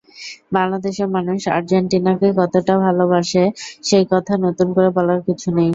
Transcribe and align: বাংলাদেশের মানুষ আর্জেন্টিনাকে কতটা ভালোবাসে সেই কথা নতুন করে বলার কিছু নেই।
বাংলাদেশের 0.53 1.07
মানুষ 1.15 1.39
আর্জেন্টিনাকে 1.49 2.27
কতটা 2.39 2.73
ভালোবাসে 2.85 3.43
সেই 3.83 4.05
কথা 4.11 4.33
নতুন 4.45 4.67
করে 4.75 4.89
বলার 4.97 5.19
কিছু 5.27 5.47
নেই। 5.57 5.69